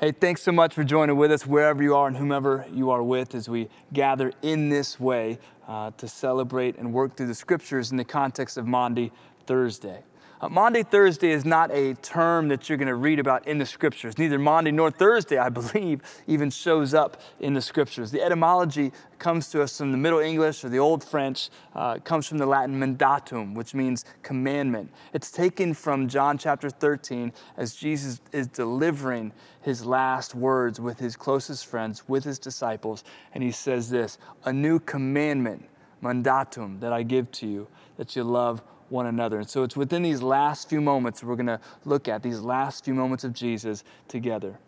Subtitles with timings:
[0.00, 3.02] Hey, thanks so much for joining with us wherever you are and whomever you are
[3.02, 7.90] with as we gather in this way uh, to celebrate and work through the scriptures
[7.90, 9.10] in the context of Maundy
[9.48, 10.04] Thursday.
[10.40, 13.66] Uh, Maundy Thursday is not a term that you're going to read about in the
[13.66, 14.16] scriptures.
[14.18, 18.12] Neither Maundy nor Thursday, I believe, even shows up in the scriptures.
[18.12, 22.28] The etymology comes to us from the Middle English or the Old French, uh, comes
[22.28, 24.92] from the Latin mandatum, which means commandment.
[25.12, 29.32] It's taken from John chapter 13 as Jesus is delivering
[29.62, 33.02] his last words with his closest friends, with his disciples,
[33.34, 35.68] and he says this A new commandment,
[36.00, 39.38] mandatum, that I give to you, that you love one another.
[39.38, 42.84] And so it's within these last few moments we're going to look at, these last
[42.84, 44.58] few moments of Jesus together.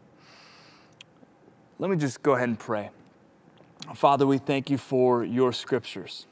[1.79, 2.91] Let me just go ahead and pray.
[3.95, 6.27] Father, we thank you for your scriptures.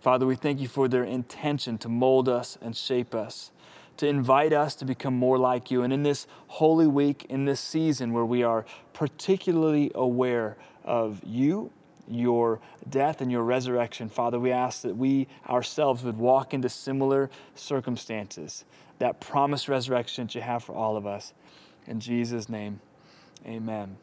[0.00, 3.50] Father, we thank you for their intention to mold us and shape us,
[3.98, 5.82] to invite us to become more like you.
[5.82, 11.70] And in this holy week, in this season where we are particularly aware of you
[12.08, 17.30] your death and your resurrection, Father, we ask that we ourselves would walk into similar
[17.54, 18.64] circumstances,
[18.98, 21.32] that promised resurrection that you have for all of us.
[21.86, 22.80] In Jesus' name,
[23.46, 23.96] amen.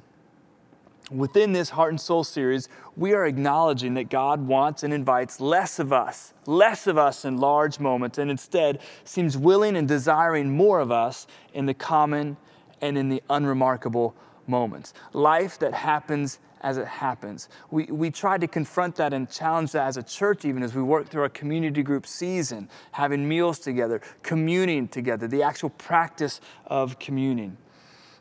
[1.12, 5.78] Within this Heart and Soul series, we are acknowledging that God wants and invites less
[5.78, 10.80] of us, less of us in large moments, and instead seems willing and desiring more
[10.80, 12.38] of us in the common
[12.82, 14.16] and in the unremarkable
[14.48, 14.94] moments.
[15.14, 17.50] Life that happens as it happens.
[17.72, 20.82] We, we try to confront that and challenge that as a church, even as we
[20.82, 26.98] work through our community group season, having meals together, communing together, the actual practice of
[27.00, 27.58] communing.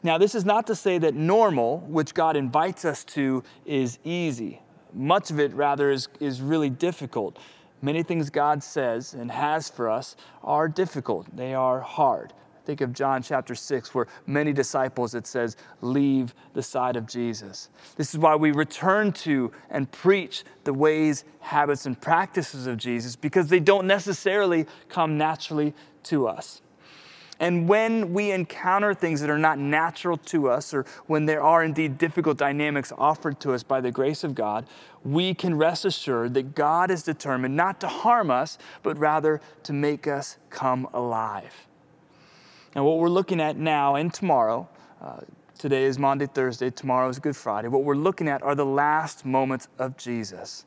[0.03, 4.61] Now, this is not to say that normal, which God invites us to, is easy.
[4.93, 7.39] Much of it, rather, is, is really difficult.
[7.81, 12.33] Many things God says and has for us are difficult, they are hard.
[12.65, 17.71] Think of John chapter 6, where many disciples, it says, leave the side of Jesus.
[17.97, 23.17] This is why we return to and preach the ways, habits, and practices of Jesus,
[23.17, 26.63] because they don't necessarily come naturally to us.
[27.41, 31.65] And when we encounter things that are not natural to us, or when there are
[31.65, 34.65] indeed difficult dynamics offered to us by the grace of God,
[35.03, 39.73] we can rest assured that God is determined not to harm us, but rather to
[39.73, 41.67] make us come alive.
[42.75, 44.69] And what we're looking at now and tomorrow,
[45.01, 45.21] uh,
[45.59, 49.27] today is Maundy, Thursday, tomorrow is Good Friday, what we're looking at are the last
[49.27, 50.65] moments of Jesus.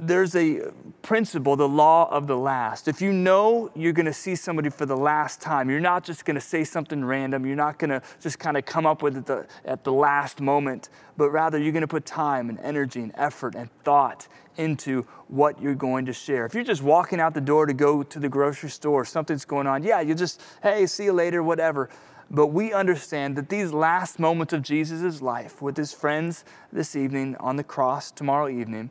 [0.00, 0.70] There's a
[1.02, 2.86] principle, the law of the last.
[2.86, 6.24] If you know you're going to see somebody for the last time, you're not just
[6.24, 7.44] going to say something random.
[7.44, 10.40] You're not going to just kind of come up with it the, at the last
[10.40, 15.02] moment, but rather you're going to put time and energy and effort and thought into
[15.26, 16.46] what you're going to share.
[16.46, 19.66] If you're just walking out the door to go to the grocery store, something's going
[19.66, 21.90] on, yeah, you just, hey, see you later, whatever.
[22.30, 27.36] But we understand that these last moments of Jesus' life with his friends this evening
[27.40, 28.90] on the cross tomorrow evening,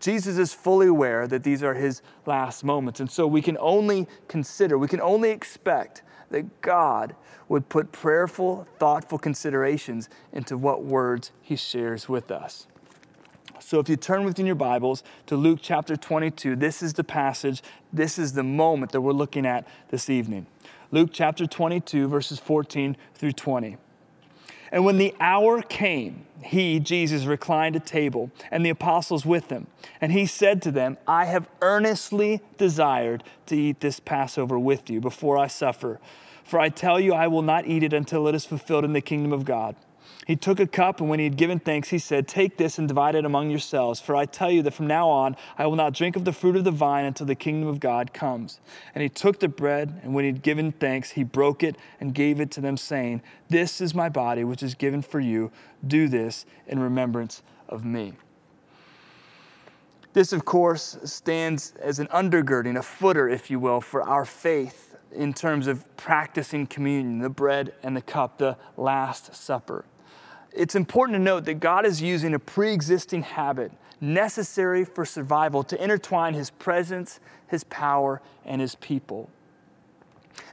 [0.00, 3.00] Jesus is fully aware that these are his last moments.
[3.00, 7.14] And so we can only consider, we can only expect that God
[7.48, 12.66] would put prayerful, thoughtful considerations into what words he shares with us.
[13.58, 17.62] So if you turn within your Bibles to Luke chapter 22, this is the passage,
[17.92, 20.46] this is the moment that we're looking at this evening.
[20.90, 23.76] Luke chapter 22, verses 14 through 20.
[24.72, 29.66] And when the hour came, he, Jesus, reclined at table, and the apostles with him.
[30.00, 35.00] And he said to them, I have earnestly desired to eat this Passover with you
[35.00, 36.00] before I suffer.
[36.44, 39.00] For I tell you, I will not eat it until it is fulfilled in the
[39.00, 39.74] kingdom of God.
[40.26, 42.88] He took a cup, and when he had given thanks, he said, Take this and
[42.88, 45.92] divide it among yourselves, for I tell you that from now on I will not
[45.92, 48.58] drink of the fruit of the vine until the kingdom of God comes.
[48.96, 52.12] And he took the bread, and when he had given thanks, he broke it and
[52.12, 55.52] gave it to them, saying, This is my body, which is given for you.
[55.86, 58.14] Do this in remembrance of me.
[60.12, 64.96] This, of course, stands as an undergirding, a footer, if you will, for our faith
[65.12, 69.84] in terms of practicing communion, the bread and the cup, the Last Supper
[70.56, 75.62] it's important to note that God is using a pre existing habit necessary for survival
[75.64, 79.30] to intertwine His presence, His power, and His people.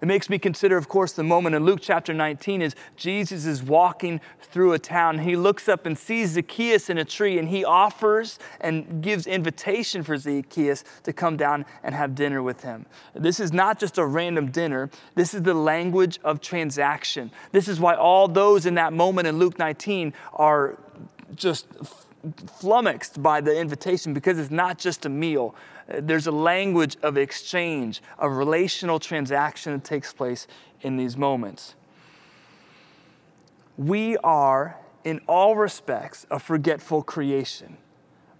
[0.03, 3.63] It makes me consider, of course, the moment in Luke chapter 19 as Jesus is
[3.63, 5.19] walking through a town.
[5.19, 10.03] He looks up and sees Zacchaeus in a tree, and he offers and gives invitation
[10.03, 12.85] for Zacchaeus to come down and have dinner with him.
[13.15, 17.31] This is not just a random dinner, this is the language of transaction.
[17.53, 20.77] This is why all those in that moment in Luke 19 are
[21.33, 21.65] just
[22.60, 25.56] flummoxed by the invitation because it's not just a meal.
[25.88, 30.48] There's a language of exchange, a relational transaction that takes place
[30.81, 31.75] in these moments.
[33.78, 37.78] we are, in all respects, a forgetful creation.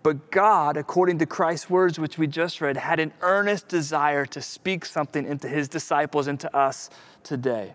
[0.04, 4.42] But God, according to Christ's words, which we just read, had an earnest desire to
[4.42, 6.90] speak something into his disciples and to us
[7.24, 7.74] today.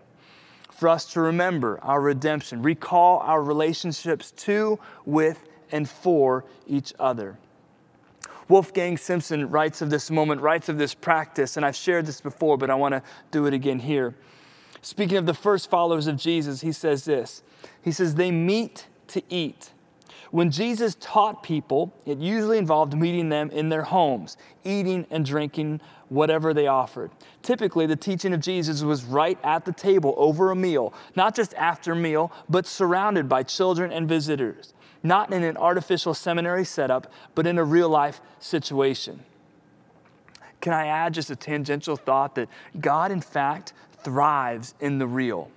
[0.71, 7.37] For us to remember our redemption, recall our relationships to, with, and for each other.
[8.47, 12.57] Wolfgang Simson writes of this moment, writes of this practice, and I've shared this before,
[12.57, 14.15] but I want to do it again here.
[14.81, 17.43] Speaking of the first followers of Jesus, he says this
[17.81, 19.71] He says, They meet to eat.
[20.31, 25.81] When Jesus taught people, it usually involved meeting them in their homes, eating and drinking
[26.09, 27.09] whatever they offered.
[27.41, 31.53] Typically, the teaching of Jesus was right at the table over a meal, not just
[31.55, 34.73] after meal, but surrounded by children and visitors,
[35.03, 39.23] not in an artificial seminary setup, but in a real life situation.
[40.61, 42.49] Can I add just a tangential thought that
[42.79, 43.73] God, in fact,
[44.03, 45.49] thrives in the real?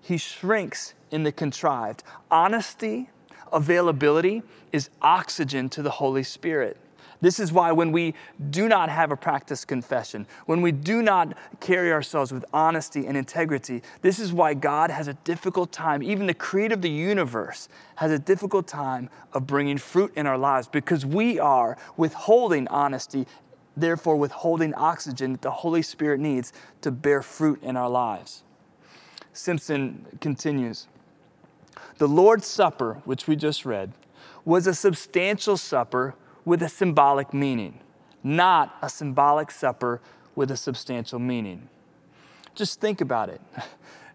[0.00, 2.02] He shrinks in the contrived.
[2.30, 3.10] Honesty
[3.52, 4.42] availability
[4.72, 6.76] is oxygen to the Holy Spirit.
[7.20, 8.14] This is why when we
[8.50, 13.16] do not have a practice confession, when we do not carry ourselves with honesty and
[13.16, 17.68] integrity, this is why God has a difficult time, even the creator of the universe
[17.96, 23.26] has a difficult time of bringing fruit in our lives because we are withholding honesty,
[23.76, 28.44] therefore withholding oxygen that the Holy Spirit needs to bear fruit in our lives.
[29.32, 30.86] Simson continues.
[31.98, 33.92] The Lord's Supper, which we just read,
[34.44, 36.14] was a substantial supper
[36.44, 37.80] with a symbolic meaning,
[38.22, 40.00] not a symbolic supper
[40.34, 41.68] with a substantial meaning.
[42.54, 43.40] Just think about it.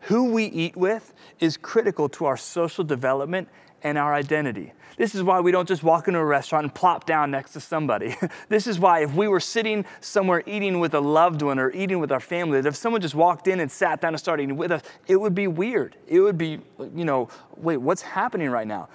[0.07, 3.47] Who we eat with is critical to our social development
[3.83, 4.73] and our identity.
[4.97, 7.59] This is why we don't just walk into a restaurant and plop down next to
[7.59, 8.15] somebody.
[8.49, 11.99] this is why if we were sitting somewhere eating with a loved one or eating
[11.99, 14.71] with our family, if someone just walked in and sat down and started eating with
[14.71, 15.95] us, it would be weird.
[16.07, 16.59] It would be,
[16.95, 18.89] you know, wait, what's happening right now?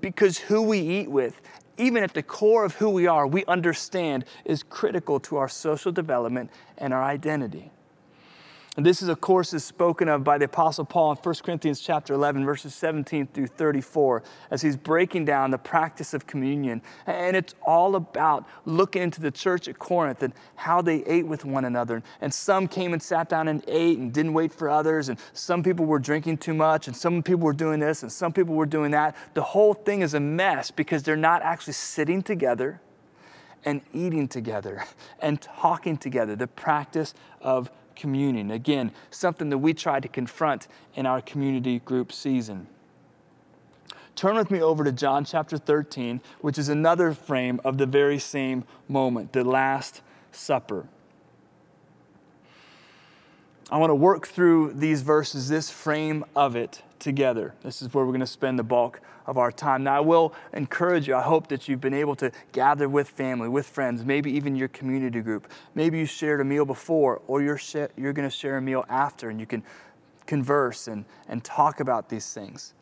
[0.00, 1.40] Because who we eat with,
[1.78, 5.92] even at the core of who we are, we understand is critical to our social
[5.92, 7.70] development and our identity.
[8.80, 11.80] And this is, of course, is spoken of by the Apostle Paul in 1 Corinthians
[11.80, 16.80] chapter 11, verses 17 through 34, as he's breaking down the practice of communion.
[17.06, 21.44] And it's all about looking into the church at Corinth and how they ate with
[21.44, 22.02] one another.
[22.22, 25.10] And some came and sat down and ate and didn't wait for others.
[25.10, 28.32] And some people were drinking too much, and some people were doing this, and some
[28.32, 29.14] people were doing that.
[29.34, 32.80] The whole thing is a mess because they're not actually sitting together
[33.62, 34.84] and eating together
[35.20, 36.34] and talking together.
[36.34, 37.12] The practice
[37.42, 38.50] of communion.
[38.50, 42.66] Again, something that we try to confront in our community group season.
[44.16, 48.18] Turn with me over to John chapter 13, which is another frame of the very
[48.18, 50.02] same moment, the Last
[50.32, 50.86] Supper.
[53.70, 57.54] I want to work through these verses, this frame of it together.
[57.62, 59.84] This is where we're going to spend the bulk of our time.
[59.84, 61.14] Now, I will encourage you.
[61.14, 64.68] I hope that you've been able to gather with family, with friends, maybe even your
[64.68, 65.46] community group.
[65.76, 68.84] Maybe you shared a meal before, or you're, sh- you're going to share a meal
[68.88, 69.62] after, and you can
[70.26, 72.74] converse and, and talk about these things.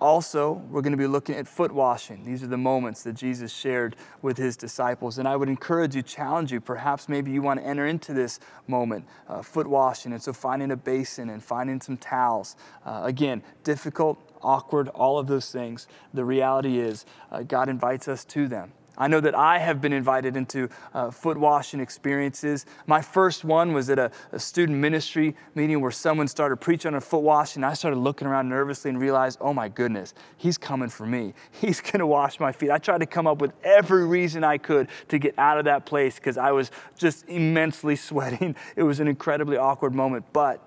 [0.00, 2.24] Also, we're going to be looking at foot washing.
[2.24, 5.18] These are the moments that Jesus shared with his disciples.
[5.18, 6.60] And I would encourage you, challenge you.
[6.60, 8.38] Perhaps maybe you want to enter into this
[8.68, 10.12] moment, uh, foot washing.
[10.12, 12.54] And so finding a basin and finding some towels.
[12.86, 15.88] Uh, again, difficult, awkward, all of those things.
[16.14, 18.72] The reality is, uh, God invites us to them.
[18.98, 22.66] I know that I have been invited into uh, foot washing experiences.
[22.86, 26.94] My first one was at a, a, student ministry meeting where someone started preaching on
[26.96, 27.62] a foot washing.
[27.62, 31.34] I started looking around nervously and realized, oh my goodness, he's coming for me.
[31.60, 32.70] He's going to wash my feet.
[32.70, 35.86] I tried to come up with every reason I could to get out of that
[35.86, 38.56] place because I was just immensely sweating.
[38.74, 40.24] It was an incredibly awkward moment.
[40.32, 40.66] But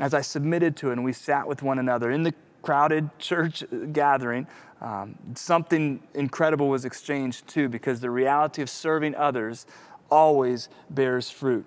[0.00, 2.34] as I submitted to it and we sat with one another in the
[2.68, 4.46] crowded church gathering,
[4.82, 9.64] um, something incredible was exchanged too, because the reality of serving others
[10.10, 11.64] always bears fruit.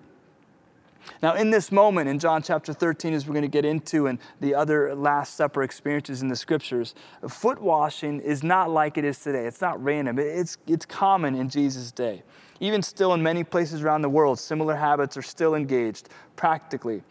[1.20, 4.20] Now, in this moment in John chapter 13, as we're going to get into and
[4.38, 6.94] the other Last Supper experiences in the scriptures,
[7.28, 9.46] foot washing is not like it is today.
[9.46, 12.22] It's not random, it's, it's common in Jesus' day.
[12.60, 17.02] Even still, in many places around the world, similar habits are still engaged practically,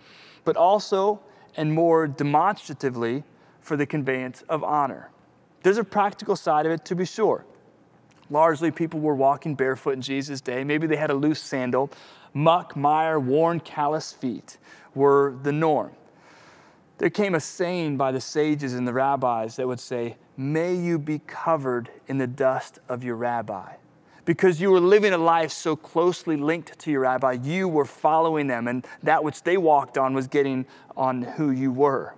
[0.46, 1.20] but also
[1.58, 3.26] and more demonstratively
[3.62, 5.10] for the conveyance of honor.
[5.64, 7.46] There's a practical side of it, to be sure.
[8.30, 10.64] Largely, people were walking barefoot in Jesus' day.
[10.64, 11.92] Maybe they had a loose sandal.
[12.34, 14.58] Muck, mire, worn, callous feet
[14.96, 15.92] were the norm.
[16.98, 20.98] There came a saying by the sages and the rabbis that would say, May you
[20.98, 23.74] be covered in the dust of your rabbi.
[24.24, 28.48] Because you were living a life so closely linked to your rabbi, you were following
[28.48, 30.66] them, and that which they walked on was getting
[30.96, 32.14] on who you were.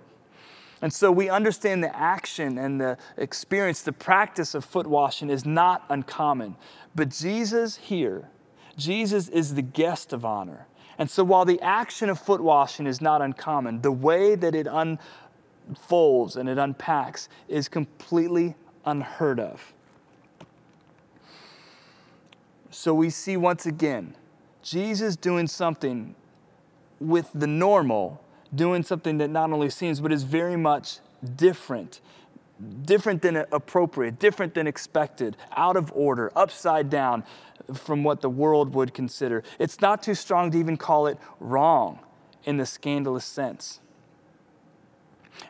[0.84, 5.46] And so we understand the action and the experience, the practice of foot washing is
[5.46, 6.56] not uncommon.
[6.94, 8.28] But Jesus here,
[8.76, 10.66] Jesus is the guest of honor.
[10.98, 14.66] And so while the action of foot washing is not uncommon, the way that it
[14.66, 19.72] unfolds and it unpacks is completely unheard of.
[22.70, 24.16] So we see once again
[24.62, 26.14] Jesus doing something
[27.00, 28.20] with the normal,
[28.54, 30.98] doing something that not only seems, but is very much
[31.36, 32.00] different.
[32.84, 37.24] Different than appropriate, different than expected, out of order, upside down
[37.72, 39.42] from what the world would consider.
[39.58, 41.98] It's not too strong to even call it wrong
[42.44, 43.80] in the scandalous sense.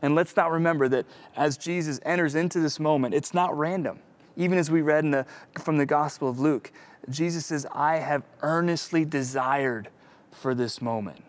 [0.00, 1.06] And let's not remember that
[1.36, 3.98] as Jesus enters into this moment, it's not random.
[4.36, 5.26] Even as we read the,
[5.60, 6.72] from the Gospel of Luke,
[7.10, 9.88] Jesus says, I have earnestly desired
[10.32, 11.22] for this moment.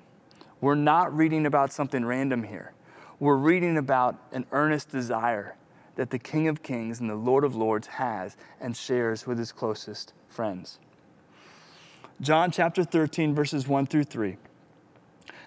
[0.66, 2.74] We're not reading about something random here.
[3.20, 5.58] We're reading about an earnest desire
[5.96, 9.52] that the King of Kings and the Lord of Lords has and shares with his
[9.52, 10.80] closest friends.
[12.20, 14.38] John chapter 13, verses 1 through 3.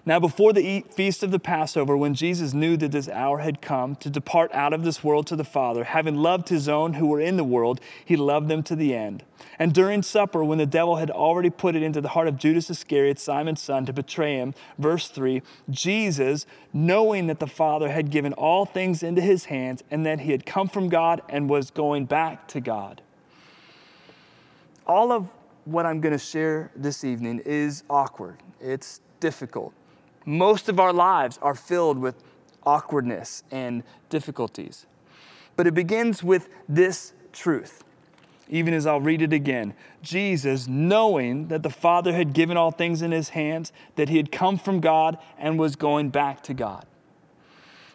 [0.05, 3.95] Now, before the feast of the Passover, when Jesus knew that this hour had come
[3.97, 7.19] to depart out of this world to the Father, having loved his own who were
[7.19, 9.23] in the world, he loved them to the end.
[9.57, 12.69] And during supper, when the devil had already put it into the heart of Judas
[12.69, 18.33] Iscariot, Simon's son, to betray him, verse 3 Jesus, knowing that the Father had given
[18.33, 22.05] all things into his hands and that he had come from God and was going
[22.05, 23.01] back to God.
[24.87, 25.27] All of
[25.65, 28.37] what I'm going to share this evening is awkward.
[28.59, 29.73] It's difficult.
[30.29, 32.23] Most of our lives are filled with
[32.63, 34.85] awkwardness and difficulties.
[35.55, 37.83] But it begins with this truth,
[38.47, 39.73] even as I'll read it again.
[40.03, 44.31] Jesus, knowing that the Father had given all things in his hands, that he had
[44.31, 46.85] come from God and was going back to God.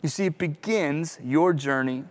[0.03, 2.03] You see, it begins your journey,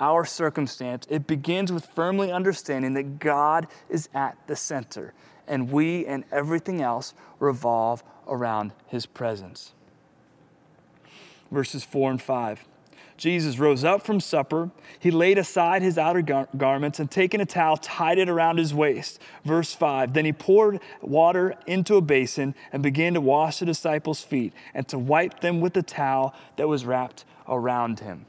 [0.00, 5.14] our circumstance, it begins with firmly understanding that God is at the center
[5.48, 9.72] and we and everything else revolve around his presence.
[11.50, 12.64] Verses 4 and 5.
[13.18, 14.70] Jesus rose up from supper.
[15.00, 18.72] He laid aside his outer gar- garments and taking a towel, tied it around his
[18.72, 19.20] waist.
[19.44, 24.20] Verse 5 Then he poured water into a basin and began to wash the disciples'
[24.20, 28.24] feet and to wipe them with the towel that was wrapped around him.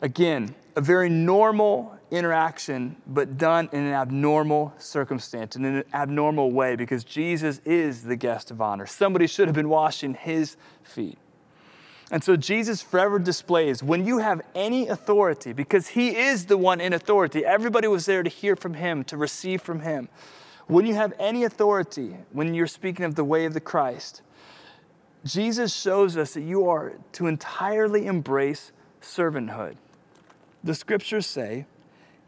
[0.00, 6.76] Again, a very normal interaction, but done in an abnormal circumstance, in an abnormal way,
[6.76, 8.86] because Jesus is the guest of honor.
[8.86, 11.18] Somebody should have been washing his feet.
[12.10, 16.80] And so Jesus forever displays when you have any authority, because he is the one
[16.80, 20.10] in authority, everybody was there to hear from him, to receive from him.
[20.66, 24.20] When you have any authority, when you're speaking of the way of the Christ,
[25.24, 29.76] Jesus shows us that you are to entirely embrace servanthood.
[30.62, 31.64] The scriptures say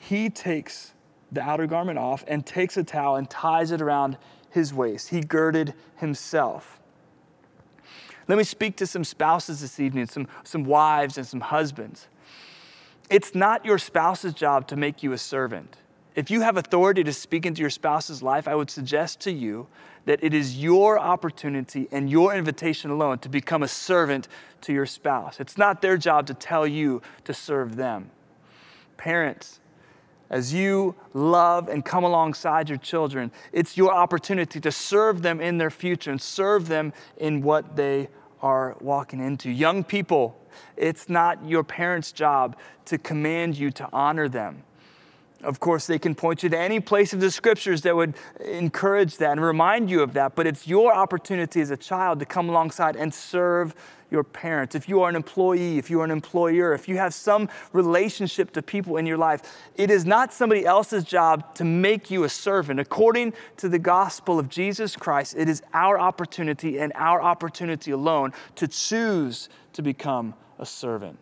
[0.08, 0.92] he takes
[1.32, 4.18] the outer garment off and takes a towel and ties it around
[4.50, 5.08] his waist.
[5.08, 6.80] He girded himself.
[8.28, 12.08] Let me speak to some spouses this evening, some, some wives and some husbands.
[13.11, 15.76] It's not your spouse's job to make you a servant.
[16.14, 19.66] If you have authority to speak into your spouse's life, I would suggest to you
[20.04, 24.28] that it is your opportunity and your invitation alone to become a servant
[24.62, 25.40] to your spouse.
[25.40, 28.11] It's not their job to tell you to serve them.
[28.96, 29.61] Parents,
[30.31, 35.59] as you love and come alongside your children, it's your opportunity to serve them in
[35.59, 38.09] their future and serve them in what they
[38.43, 39.50] are walking into.
[39.50, 40.38] Young people,
[40.76, 44.62] it's not your parents' job to command you to honor them.
[45.44, 49.18] Of course, they can point you to any place of the scriptures that would encourage
[49.18, 52.48] that and remind you of that, but it's your opportunity as a child to come
[52.48, 53.74] alongside and serve
[54.10, 57.12] your parents, if you are an employee, if you are an employer, if you have
[57.12, 59.42] some relationship to people in your life,
[59.74, 62.78] it is not somebody else's job to make you a servant.
[62.78, 68.32] According to the gospel of Jesus Christ, it is our opportunity and our opportunity alone
[68.54, 71.18] to choose to become a servant.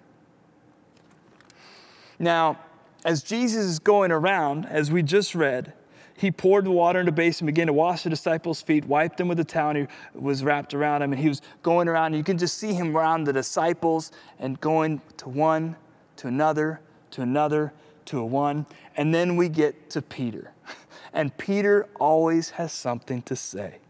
[2.19, 2.59] Now,
[3.05, 5.73] as Jesus is going around, as we just read,
[6.17, 9.29] he poured the water into a basin, began to wash the disciples' feet, wiped them
[9.29, 11.13] with the towel, and he was wrapped around him.
[11.13, 14.61] And he was going around, and you can just see him around the disciples and
[14.61, 15.75] going to one,
[16.17, 16.81] to another,
[17.13, 17.73] to another,
[18.05, 18.67] to a one.
[18.97, 20.53] And then we get to Peter.
[21.15, 23.81] And Peter always has something to say.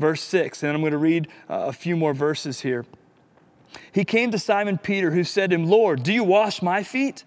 [0.00, 2.84] Verse 6, and I'm going to read uh, a few more verses here.
[3.92, 7.22] He came to Simon Peter, who said to him, Lord, do you wash my feet?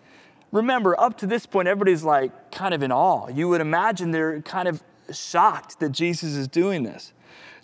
[0.51, 3.27] Remember, up to this point, everybody's like kind of in awe.
[3.27, 7.13] You would imagine they're kind of shocked that Jesus is doing this.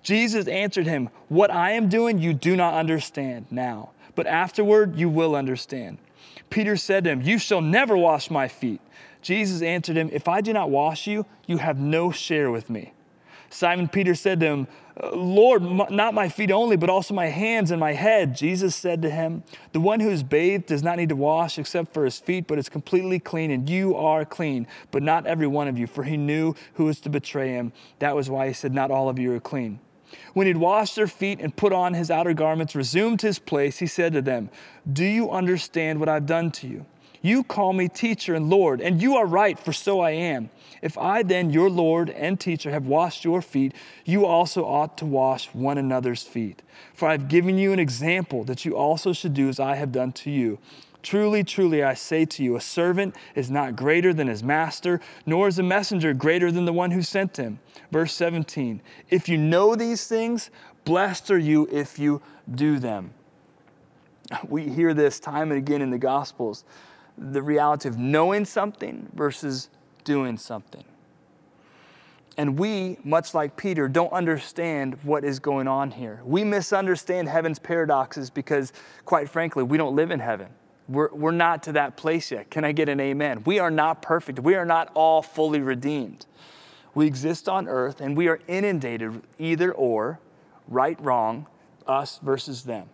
[0.02, 5.10] Jesus answered him, What I am doing, you do not understand now, but afterward you
[5.10, 5.98] will understand.
[6.50, 8.82] Peter said to him, You shall never wash my feet.
[9.22, 12.94] Jesus answered him, If I do not wash you, you have no share with me.
[13.54, 14.68] Simon Peter said to him,
[15.14, 18.36] Lord, not my feet only, but also my hands and my head.
[18.36, 21.94] Jesus said to him, The one who is bathed does not need to wash except
[21.94, 25.68] for his feet, but is completely clean, and you are clean, but not every one
[25.68, 27.74] of you, for he knew who was to betray him.
[28.00, 29.80] That was why he said, Not all of you are clean.
[30.34, 33.88] When he'd washed their feet and put on his outer garments, resumed his place, he
[33.88, 34.50] said to them,
[34.92, 36.86] Do you understand what I've done to you?
[37.26, 40.50] You call me teacher and Lord, and you are right, for so I am.
[40.82, 45.06] If I then, your Lord and teacher, have washed your feet, you also ought to
[45.06, 46.62] wash one another's feet.
[46.94, 49.94] For I have given you an example that you also should do as I have
[49.94, 50.60] done to you.
[51.02, 55.48] Truly, truly, I say to you, a servant is not greater than his master, nor
[55.48, 57.60] is a messenger greater than the one who sent him.
[57.90, 60.50] Verse 17 If you know these things,
[60.84, 62.22] blessed are you if you
[62.54, 63.14] do them.
[64.48, 66.66] We hear this time and again in the Gospels
[67.18, 69.70] the reality of knowing something versus
[70.04, 70.84] doing something.
[72.38, 76.20] And we, much like Peter, don't understand what is going on here.
[76.26, 78.74] We misunderstand heaven's paradoxes because,
[79.06, 80.48] quite frankly, we don't live in heaven.
[80.90, 82.50] We're, we're not to that place yet.
[82.50, 83.44] Can I get an amen?
[83.46, 84.40] We are not perfect.
[84.40, 86.26] We are not all fully redeemed.
[86.96, 90.20] We exist on earth and we are inundated either or,
[90.68, 91.48] right, wrong,
[91.88, 92.90] us versus them.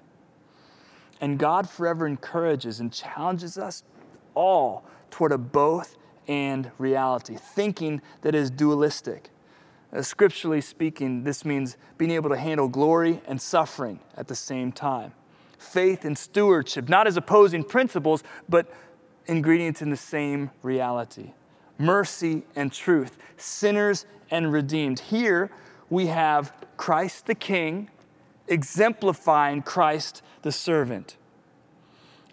[1.22, 3.84] And God forever encourages and challenges us
[4.40, 9.32] all toward a both and reality, thinking that is dualistic.
[9.92, 14.72] Uh, scripturally speaking, this means being able to handle glory and suffering at the same
[14.72, 15.12] time.
[15.58, 18.72] Faith and stewardship, not as opposing principles, but
[19.26, 21.34] ingredients in the same reality.
[21.78, 25.00] Mercy and truth, sinners and redeemed.
[25.00, 25.52] Here
[25.90, 27.90] we have Christ the King
[28.48, 31.18] exemplifying Christ the servant.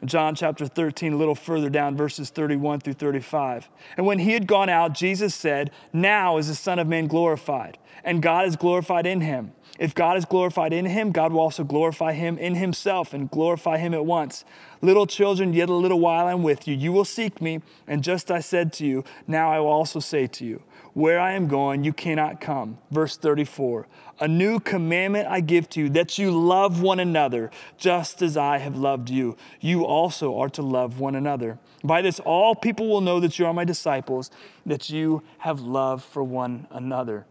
[0.06, 3.68] John chapter 13, a little further down, verses 31 through 35.
[3.96, 7.78] And when he had gone out, Jesus said, Now is the Son of Man glorified,
[8.04, 9.52] and God is glorified in him.
[9.78, 13.76] If God is glorified in him, God will also glorify him in himself and glorify
[13.76, 14.44] him at once.
[14.80, 16.74] Little children, yet a little while I'm with you.
[16.74, 20.26] You will seek me, and just I said to you, now I will also say
[20.28, 20.62] to you,
[20.96, 22.78] Where I am going, you cannot come.
[22.90, 23.86] Verse 34
[24.18, 28.56] A new commandment I give to you, that you love one another, just as I
[28.56, 29.36] have loved you.
[29.60, 31.58] You also are to love one another.
[31.84, 34.30] By this, all people will know that you are my disciples,
[34.64, 37.26] that you have love for one another.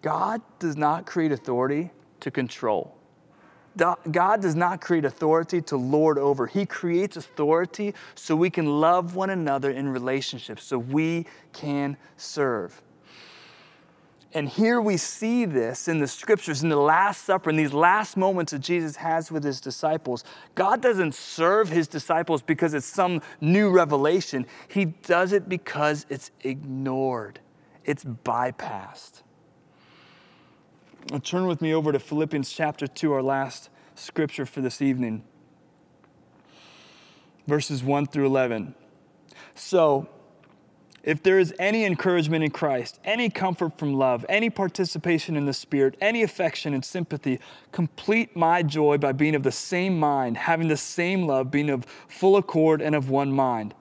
[0.00, 1.90] God does not create authority
[2.20, 2.95] to control.
[3.76, 6.46] God does not create authority to lord over.
[6.46, 12.82] He creates authority so we can love one another in relationships, so we can serve.
[14.32, 18.16] And here we see this in the scriptures, in the Last Supper, in these last
[18.18, 20.24] moments that Jesus has with his disciples.
[20.54, 26.32] God doesn't serve his disciples because it's some new revelation, he does it because it's
[26.42, 27.40] ignored,
[27.84, 29.22] it's bypassed.
[31.12, 35.22] Uh, turn with me over to Philippians chapter 2, our last scripture for this evening,
[37.46, 38.74] verses 1 through 11.
[39.54, 40.08] So,
[41.04, 45.52] if there is any encouragement in Christ, any comfort from love, any participation in the
[45.52, 47.38] Spirit, any affection and sympathy,
[47.70, 51.84] complete my joy by being of the same mind, having the same love, being of
[52.08, 53.74] full accord and of one mind.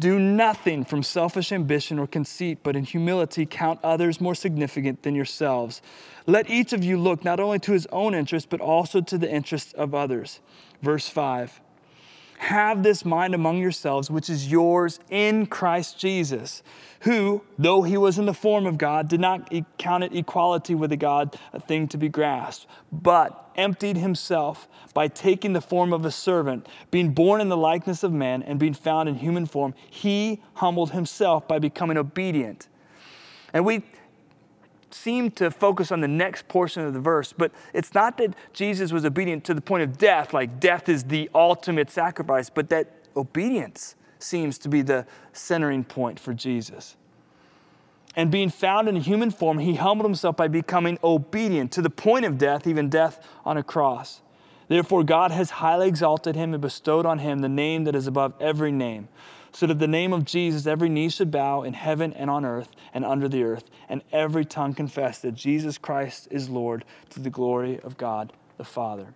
[0.00, 5.14] Do nothing from selfish ambition or conceit, but in humility count others more significant than
[5.14, 5.82] yourselves.
[6.26, 9.30] Let each of you look not only to his own interest, but also to the
[9.30, 10.40] interests of others.
[10.80, 11.60] Verse 5
[12.40, 16.62] have this mind among yourselves, which is yours in Christ Jesus,
[17.00, 20.90] who, though he was in the form of God, did not count it equality with
[20.90, 26.06] a God a thing to be grasped, but emptied himself by taking the form of
[26.06, 29.74] a servant, being born in the likeness of man, and being found in human form,
[29.90, 32.68] he humbled himself by becoming obedient.
[33.52, 33.82] And we
[34.94, 38.92] seem to focus on the next portion of the verse, but it's not that Jesus
[38.92, 42.88] was obedient to the point of death, like death is the ultimate sacrifice, but that
[43.16, 46.96] obedience seems to be the centering point for Jesus.
[48.16, 52.24] And being found in human form, he humbled himself by becoming obedient to the point
[52.24, 54.20] of death, even death on a cross.
[54.68, 58.34] Therefore, God has highly exalted him and bestowed on him the name that is above
[58.40, 59.08] every name
[59.52, 62.68] so that the name of Jesus every knee should bow in heaven and on earth
[62.94, 67.30] and under the earth, and every tongue confess that Jesus Christ is Lord to the
[67.30, 69.14] glory of God the Father.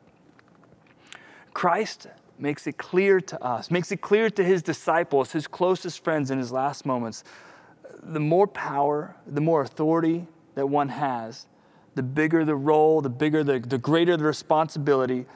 [1.52, 6.30] Christ makes it clear to us, makes it clear to his disciples, his closest friends
[6.30, 7.22] in his last moments.
[8.02, 11.46] The more power, the more authority that one has,
[11.94, 15.26] the bigger the role, the bigger the, the greater the responsibility,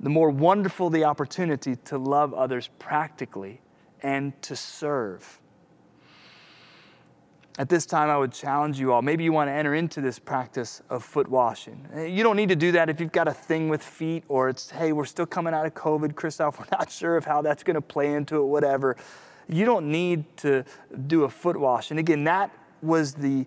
[0.00, 3.60] the more wonderful the opportunity to love others practically
[4.02, 5.40] and to serve.
[7.58, 9.02] At this time, I would challenge you all.
[9.02, 11.88] Maybe you want to enter into this practice of foot washing.
[11.92, 14.48] Eh, you don't need to do that if you've got a thing with feet or
[14.48, 17.64] it's, hey, we're still coming out of COVID, Christoph, we're not sure of how that's
[17.64, 18.96] going to play into it, whatever.
[19.48, 20.64] You don't need to
[21.08, 21.90] do a foot wash.
[21.90, 23.44] And again, that was the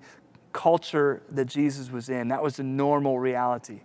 [0.52, 3.80] culture that Jesus was in, that was the normal reality.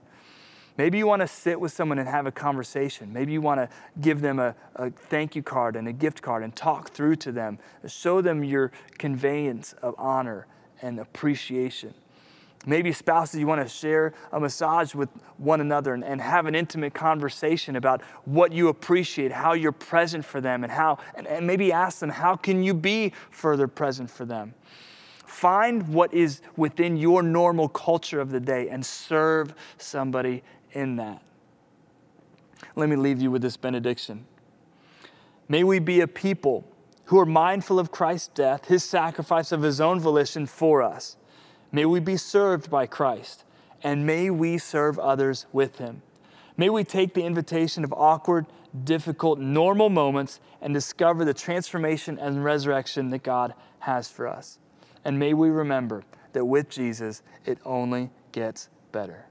[0.76, 3.12] Maybe you want to sit with someone and have a conversation.
[3.12, 3.68] Maybe you want to
[4.00, 7.32] give them a, a, thank you card and a gift card and talk through to
[7.32, 7.58] them.
[7.86, 10.46] Show them your conveyance of honor
[10.82, 11.94] and appreciation.
[12.68, 15.08] Maybe spouses, you want to share a massage with
[15.38, 20.24] one another and, and have an intimate conversation about what you appreciate, how you're present
[20.24, 24.10] for them, and how, and, and maybe ask them, how can you be further present
[24.10, 24.52] for them?
[25.26, 30.42] Find what is within your normal culture of the day and serve somebody
[30.76, 31.22] in that.
[32.76, 34.26] Let me leave you with this benediction.
[35.48, 36.64] May we be a people
[37.06, 41.16] who are mindful of Christ's death, his sacrifice of his own volition for us.
[41.72, 43.44] May we be served by Christ,
[43.82, 46.02] and may we serve others with him.
[46.56, 48.46] May we take the invitation of awkward,
[48.84, 54.58] difficult, normal moments and discover the transformation and resurrection that God has for us.
[55.04, 59.26] And may we remember that with Jesus, it only gets better.